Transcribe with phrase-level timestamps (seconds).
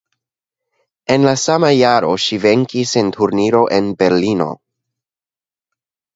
[1.15, 4.51] En la sama jaro ŝi venkis en turniro en Berlino.